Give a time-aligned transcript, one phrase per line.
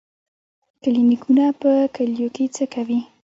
[0.81, 2.99] کلینیکونه په کلیو کې څه کوي؟